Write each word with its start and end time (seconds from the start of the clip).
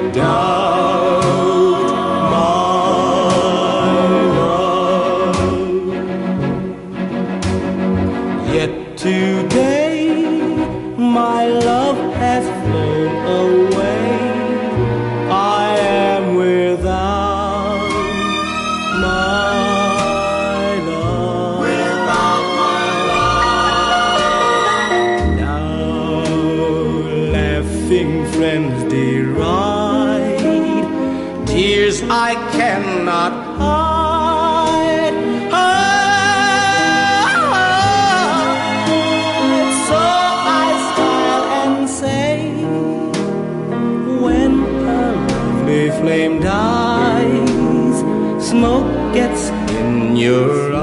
good 0.00 0.12
down. 0.12 0.33
smoke 48.54 49.14
gets 49.14 49.50
in 49.80 50.14
your 50.14 50.72
eyes. 50.72 50.73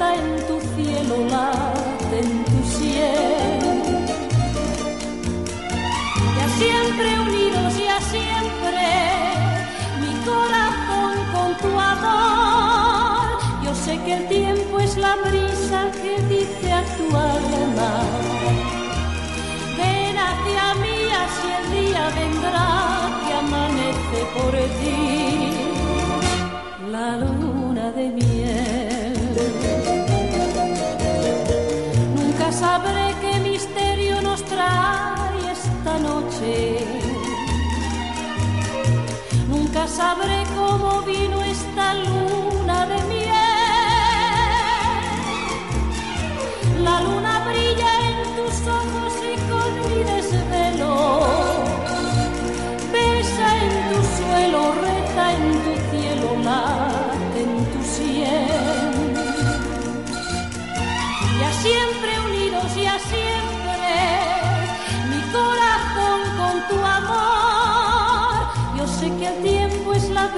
en 0.00 0.46
tu 0.46 0.58
cielo, 0.74 1.16
late 1.28 2.18
en 2.20 2.44
tu 2.44 2.58
cielo. 2.76 3.72
Ya 6.36 6.46
siempre 6.60 7.08
unidos, 7.20 7.70
ya 7.76 8.00
siempre, 8.14 8.86
mi 10.00 10.12
corazón 10.28 11.14
con 11.34 11.48
tu 11.62 11.70
amor. 11.78 13.38
Yo 13.62 13.74
sé 13.74 13.98
que 14.04 14.12
el 14.14 14.28
tiempo 14.28 14.80
es 14.80 14.96
la 14.96 15.16
brisa 15.16 15.90
que 16.02 16.12
dice 16.34 16.72
a 16.72 16.82
tu 16.96 17.06
alma. 17.14 17.92
Ven 19.76 20.16
hacia 20.16 20.74
mí, 20.82 20.98
así 21.24 21.48
el 21.58 21.66
día 21.78 22.04
vendrá 22.20 22.68
que 23.22 23.32
amanece 23.44 24.18
por 24.34 24.52
ti. 24.80 24.98
La 26.90 27.18
luna 27.18 27.92
de 27.92 28.08
miel. 28.08 28.69
Sabré 32.60 33.14
qué 33.22 33.40
misterio 33.40 34.20
nos 34.20 34.44
trae 34.44 35.40
esta 35.50 35.98
noche. 35.98 36.76
Nunca 39.48 39.88
sabré 39.88 40.38
cómo 40.54 41.00
vino 41.02 41.42
esta 41.42 41.94
luna 41.94 42.49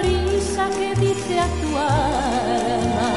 brisa 0.02 0.64
que 0.78 0.88
dice 1.04 1.34
a 1.38 1.48
tu 1.60 1.70
alma. 1.78 3.10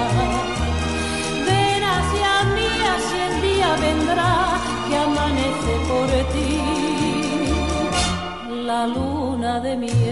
Ven 1.47 1.83
hacia 1.93 2.31
mí, 2.55 2.71
así 2.95 3.17
el 3.29 3.35
día 3.47 3.69
vendrá 3.87 4.33
que 4.87 4.95
amanece 5.07 5.73
por 5.89 6.09
ti 6.33 6.53
la 8.69 8.81
luna 8.87 9.59
de 9.59 9.75
miel. 9.77 10.05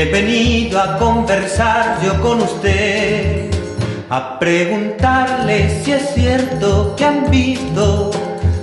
He 0.00 0.06
venido 0.06 0.80
a 0.80 0.96
conversar 0.96 1.98
yo 2.02 2.18
con 2.22 2.40
usted, 2.40 3.50
a 4.08 4.38
preguntarle 4.38 5.82
si 5.82 5.92
es 5.92 6.14
cierto 6.14 6.96
que 6.96 7.04
han 7.04 7.30
visto 7.30 8.10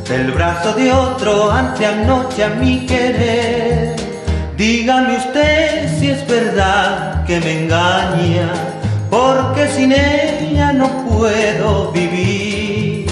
del 0.10 0.32
brazo 0.32 0.74
de 0.74 0.92
otro 0.92 1.52
ante 1.52 1.86
anoche 1.86 2.44
a 2.44 2.50
mi 2.50 2.88
querer. 2.88 3.96
Dígame 4.56 5.18
usted 5.18 6.00
si 6.00 6.10
es 6.10 6.26
verdad 6.28 7.24
que 7.26 7.40
me 7.40 7.66
engaña, 7.66 8.50
porque 9.12 9.68
sin 9.68 9.92
ella 9.92 10.74
no 10.74 10.88
puedo 11.06 11.92
vivir. 11.92 13.12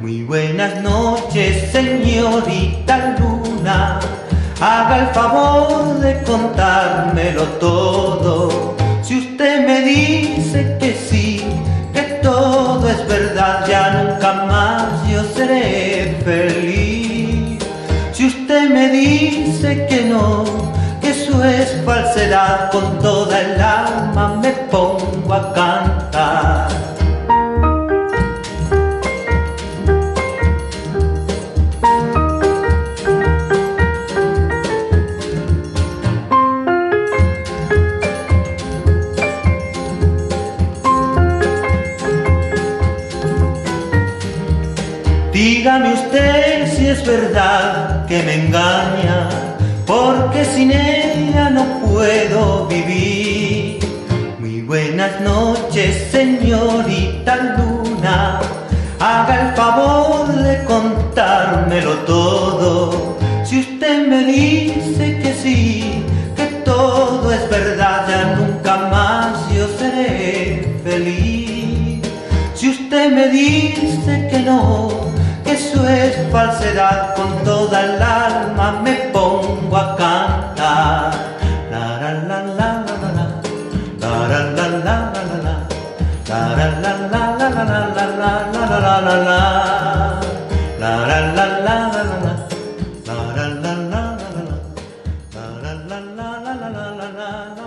Muy 0.00 0.24
buenas 0.24 0.82
noches, 0.82 1.70
señorita 1.70 3.16
Luna. 3.20 4.00
Haga 4.62 4.98
el 4.98 5.06
favor 5.14 6.00
de 6.00 6.22
contármelo 6.22 7.44
todo. 7.58 8.76
Si 9.02 9.18
usted 9.18 9.66
me 9.66 9.80
dice 9.80 10.76
que 10.78 10.92
sí, 10.92 11.42
que 11.94 12.02
todo 12.22 12.86
es 12.86 13.08
verdad, 13.08 13.66
ya 13.66 14.02
nunca 14.02 14.44
más 14.44 15.08
yo 15.10 15.24
seré 15.34 16.20
feliz. 16.22 17.58
Si 18.12 18.26
usted 18.26 18.68
me 18.68 18.90
dice 18.90 19.86
que 19.88 20.02
no, 20.02 20.44
que 21.00 21.08
eso 21.08 21.42
es 21.42 21.74
falsedad, 21.86 22.70
con 22.70 22.98
toda 22.98 23.40
el 23.40 23.58
alma 23.58 24.40
me 24.42 24.50
pongo 24.70 25.32
a 25.32 25.54
cantar. 25.54 25.79
Dígame 45.70 45.94
usted 45.94 46.76
si 46.76 46.88
es 46.88 47.06
verdad 47.06 48.04
que 48.06 48.20
me 48.24 48.46
engaña, 48.46 49.28
porque 49.86 50.44
sin 50.44 50.72
ella 50.72 51.48
no 51.48 51.64
puedo 51.78 52.66
vivir. 52.66 53.78
Muy 54.40 54.62
buenas 54.62 55.20
noches, 55.20 56.08
señorita 56.10 57.56
Luna. 57.56 58.40
Haga 58.98 59.42
el 59.42 59.54
favor 59.54 60.26
de 60.32 60.64
contármelo 60.64 61.92
todo. 61.98 63.16
Si 63.44 63.60
usted 63.60 64.08
me 64.08 64.24
dice 64.24 65.20
que 65.22 65.32
sí, 65.40 66.04
que 66.34 66.46
todo 66.64 67.32
es 67.32 67.48
verdad, 67.48 68.08
ya 68.08 68.34
nunca 68.34 68.76
más 68.88 69.54
yo 69.54 69.68
seré 69.78 70.80
feliz. 70.82 72.02
Si 72.56 72.70
usted 72.70 73.12
me 73.12 73.28
dice 73.28 74.28
que 74.32 74.40
no, 74.40 75.10
eso 75.52 75.88
es 75.88 76.16
falsedad, 76.30 77.14
con 77.14 77.42
toda 77.44 77.82
el 77.82 78.02
alma 78.02 78.80
me 78.82 78.94
pongo 79.12 79.76
a 79.76 79.96
cantar. 79.96 81.10
La 81.70 81.98
la 82.00 82.12
la 82.28 82.42
la 82.42 82.84
la 82.86 82.94
la 83.00 83.10
la, 83.10 83.26
la 84.00 84.10
la 84.28 84.40
la 84.56 84.66
la 84.68 84.96
la 85.00 85.24
la 85.24 85.46
la, 85.46 85.56
la 86.28 86.40
la 86.50 86.70
la 86.70 86.92
la 87.10 87.22
la 87.30 87.48
la 87.50 87.66
la 87.80 88.06
la 88.06 88.30
la 88.30 88.40
la 88.40 88.76
la 88.80 89.00
la 89.00 89.16
la, 89.20 89.40
la 90.60 90.90
la 90.90 91.20
la 91.20 91.46
la 91.46 91.70
la 91.70 91.70
la 91.70 91.88
la, 96.60 96.86
la 96.90 97.14
la 97.18 97.59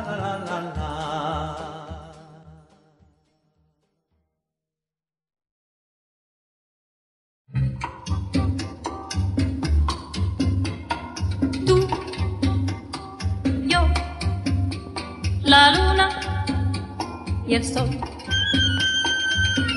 y 17.53 17.55
el 17.55 17.63
sol. 17.63 17.87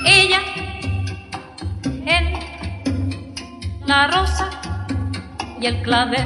Ella, 0.03 0.39
él, 2.07 2.25
la 3.85 4.07
rosa 4.07 4.49
y 5.61 5.67
el 5.67 5.83
clavel. 5.83 6.25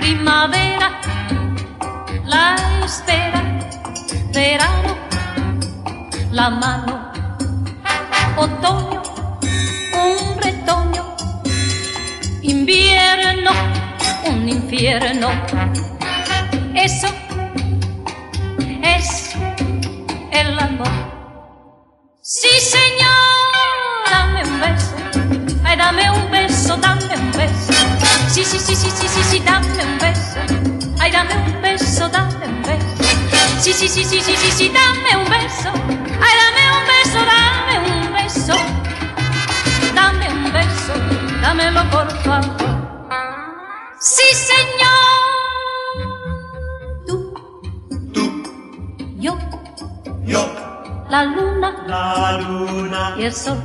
Primavera, 0.00 1.00
la 2.24 2.56
espera, 2.84 3.40
verano, 4.34 4.96
la 6.32 6.50
mano, 6.50 7.12
otoño, 8.36 9.02
un 9.94 10.42
retoño 10.42 11.04
invierno, 12.42 13.52
un 14.26 14.48
infierno. 14.48 15.28
Eso 16.74 17.06
el 20.40 20.58
amor. 20.58 20.88
Sí, 22.22 22.48
señor, 22.60 24.10
dame 24.10 24.42
un 24.44 24.60
beso. 24.60 24.94
Ay, 25.64 25.76
dame 25.76 26.10
un 26.10 26.30
beso, 26.30 26.76
dame 26.76 27.14
un 27.16 27.32
beso. 27.32 27.72
Sí, 28.28 28.44
sí, 28.44 28.58
sí, 28.58 28.74
sí, 28.74 28.90
sí, 28.90 29.08
sí, 29.08 29.22
sí, 29.30 29.38
dame 29.40 29.84
un 29.84 29.98
beso. 29.98 30.40
Ay, 30.98 31.12
dame 31.12 31.34
un 31.36 31.62
beso, 31.62 32.08
dame 32.08 32.46
un 32.46 32.62
beso. 32.62 33.04
Sí, 33.60 33.72
sí, 33.72 33.88
sí, 33.88 34.04
sí, 34.04 34.20
sí, 34.20 34.34
sí, 34.36 34.50
sí, 34.52 34.68
dame 34.70 35.16
un 35.16 35.30
beso. 35.30 35.70
Ay, 36.24 36.34
dame 36.42 36.62
un 36.76 36.84
beso, 36.92 37.18
dame 37.32 37.74
un 37.90 38.12
beso. 38.12 38.56
Dame 39.94 40.28
un 40.32 40.52
beso, 40.52 40.94
dámelo 41.42 41.82
por 41.90 42.10
favor. 42.22 42.56
Sí, 43.98 44.24
señor. 44.34 45.29
La 51.10 51.24
luna 51.24 51.74
la 51.86 52.38
luna, 52.38 53.14
y 53.18 53.24
el 53.24 53.34
sol. 53.34 53.58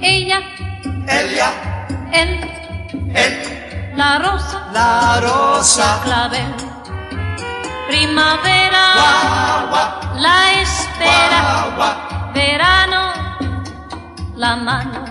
Ella, 0.00 0.38
ella, 1.08 1.48
él, 2.12 2.30
él, 3.14 3.92
la 3.96 4.18
rosa, 4.20 4.68
la 4.72 5.20
rosa, 5.20 6.00
clavel. 6.04 6.54
Primavera, 7.88 8.84
guau, 8.98 9.68
guau, 9.70 10.20
la 10.22 10.38
espera. 10.62 11.40
guau, 11.76 12.32
Verano, 12.34 13.02
la 14.36 14.56
mano. 14.56 15.04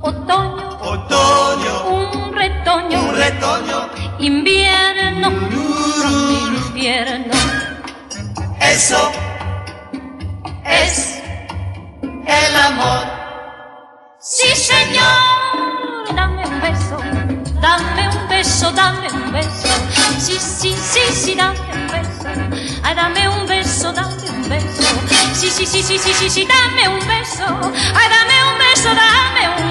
Otoño, 0.00 0.68
otoño, 0.80 1.74
un 1.98 2.34
retoño. 2.34 3.00
un 3.00 3.14
retoño, 3.14 3.78
Invierno, 4.18 5.28
invierno. 6.68 7.33
Eso 8.70 9.12
es 10.64 11.22
el 12.26 12.56
amor. 12.56 13.04
Sí, 14.20 14.48
señor, 14.56 16.14
dame 16.14 16.46
un 16.46 16.60
beso, 16.60 16.96
dame 17.60 18.08
un 18.08 18.28
beso, 18.28 18.72
dame 18.72 19.12
un 19.12 19.32
beso. 19.32 19.68
Sí, 20.18 20.38
sí, 20.38 20.74
sí, 20.74 21.00
sí, 21.12 21.34
dame 21.34 21.58
un 21.72 21.86
beso. 21.88 22.28
Ay, 22.82 22.94
dame 22.94 23.28
un 23.28 23.46
beso, 23.46 23.92
dame 23.92 24.30
un 24.30 24.48
beso. 24.48 24.82
Sí, 25.34 25.50
sí, 25.50 25.66
sí, 25.66 25.82
sí, 25.82 25.98
sí, 25.98 26.14
sí, 26.14 26.30
sí, 26.30 26.46
dame 26.46 26.88
un 26.88 27.06
beso. 27.06 27.44
Ay, 27.94 28.08
dame 28.08 28.44
un 28.50 28.58
beso, 28.58 28.88
dame 28.94 29.48
un 29.48 29.56
beso. 29.56 29.63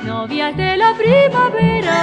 novias 0.04 0.56
de 0.56 0.76
la 0.76 0.94
primavera, 0.94 1.98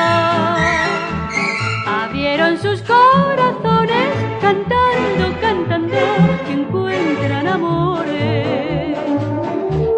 abrieron 2.03 2.57
sus 2.57 2.81
corazones 2.81 4.07
cantando, 4.41 5.39
cantando 5.41 5.97
que 6.45 6.53
encuentran 6.53 7.47
amores. 7.47 8.97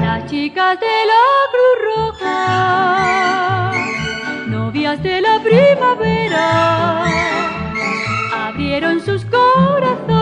Las 0.01 0.25
chicas 0.29 0.79
de 0.79 0.85
la 1.05 1.23
Cruz 1.51 1.77
Roja, 1.95 3.71
novias 4.47 5.01
de 5.01 5.21
la 5.21 5.39
primavera, 5.41 7.05
abrieron 8.47 8.99
sus 8.99 9.23
corazones 9.25 10.12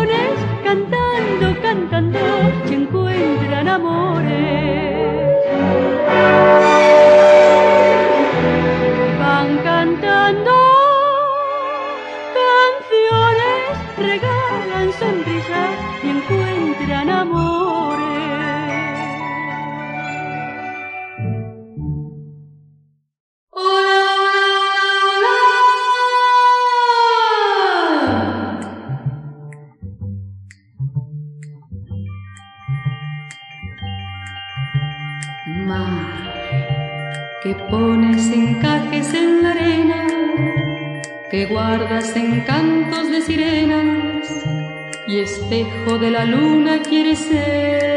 cantando, 0.72 1.62
cantando, 1.62 2.20
se 2.66 2.76
encuentran 2.76 3.68
amores. 3.68 4.22
Van 9.20 9.58
cantando 9.58 10.52
canciones, 12.40 13.98
regalan 13.98 14.94
sonrisas 14.98 15.72
y 16.04 16.10
encuentran 16.10 17.10
amor. 17.10 17.81
en 39.14 39.42
la 39.42 39.52
arena, 39.52 40.08
que 41.32 41.46
guardas 41.48 42.16
encantos 42.16 43.10
de 43.10 43.22
sirenas 43.22 44.28
y 45.08 45.20
espejo 45.20 45.98
de 45.98 46.12
la 46.12 46.26
luna 46.26 46.80
quieres 46.88 47.20
ser. 47.20 47.92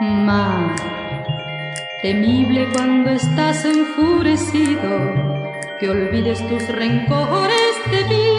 Mar, 0.00 0.74
temible 2.02 2.68
cuando 2.72 3.10
estás 3.10 3.64
enfurecido, 3.64 5.14
que 5.78 5.88
olvides 5.88 6.46
tus 6.48 6.66
rencores 6.68 7.74
de 7.90 8.04
vida 8.04 8.29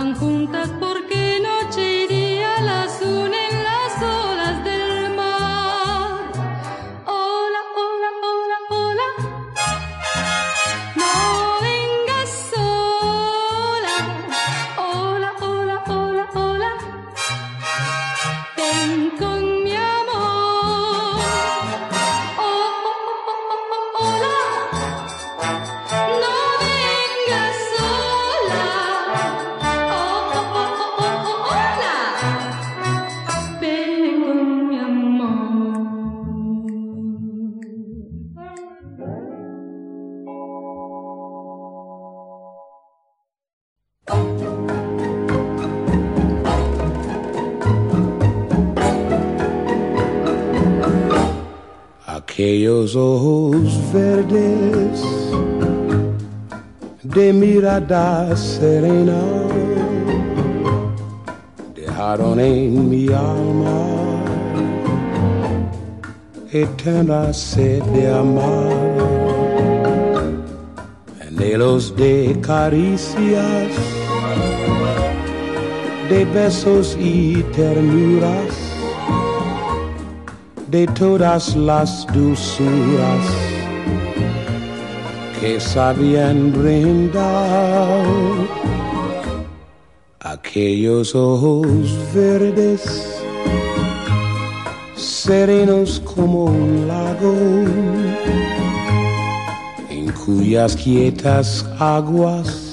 lang 0.00 0.16
kung 0.16 0.48
tagpo 0.48 0.89
aquellos 52.40 52.96
ojos 52.96 53.78
verdes 53.92 55.04
de 57.02 57.34
mirada 57.34 58.34
serena 58.34 59.20
dejaron 61.74 62.40
en 62.40 62.88
mi 62.88 63.08
alma 63.08 63.78
eterna 66.50 67.30
sed 67.34 67.82
de 67.92 68.10
amar, 68.10 68.72
anhelos 71.28 71.94
de 71.94 72.38
caricias, 72.40 73.70
de 76.08 76.24
besos 76.24 76.96
y 76.98 77.42
ternuras 77.54 78.69
de 80.70 80.86
todas 80.86 81.56
las 81.56 82.06
dulzuras 82.12 83.24
que 85.40 85.58
sabían 85.58 86.52
brindar 86.52 88.04
aquellos 90.20 91.14
ojos 91.14 91.98
verdes, 92.14 93.20
serenos 94.94 96.00
como 96.00 96.44
un 96.44 96.86
lago, 96.86 97.34
en 99.90 100.12
cuyas 100.12 100.76
quietas 100.76 101.66
aguas 101.80 102.70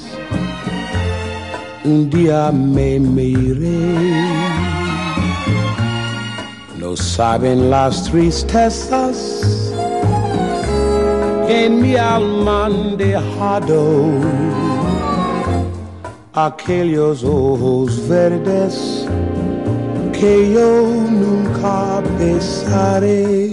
un 1.84 2.10
día 2.10 2.52
me 2.52 3.00
miré. 3.00 4.57
No 6.88 6.96
saben 6.96 7.70
las 7.70 8.06
tristezas 8.06 9.74
en 11.50 11.82
mi 11.82 11.98
alma 11.98 12.70
dejado 12.98 14.06
aquellos 16.32 17.26
ojos 17.26 18.08
verdes 18.08 19.06
que 20.14 20.54
yo 20.54 20.88
nunca 21.24 22.02
besaré. 22.18 23.47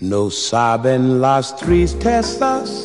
No 0.00 0.30
saben 0.30 1.20
las 1.20 1.54
tristezas 1.56 2.82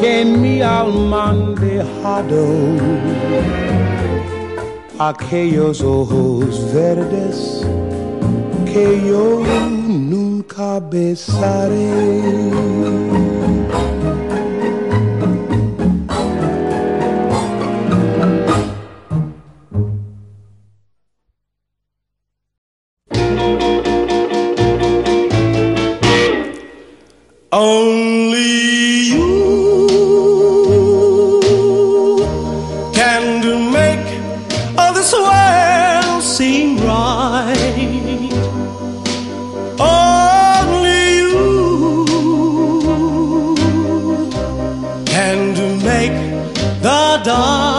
que 0.00 0.20
en 0.22 0.42
mi 0.42 0.60
alma 0.60 1.30
han 1.30 1.54
dejado 1.54 2.44
aquellos 4.98 5.80
ojos 5.80 6.72
verdes 6.74 7.66
que 8.66 9.02
yo 9.08 9.42
nunca 9.78 10.80
besaré. 10.80 11.86
This 34.96 35.12
world 35.12 36.22
seem 36.22 36.78
right. 36.78 38.32
Only 39.78 41.02
you 41.20 41.36
can 45.04 45.54
make 45.84 46.16
the 46.80 47.20
darkness 47.24 47.75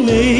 amei. 0.00 0.39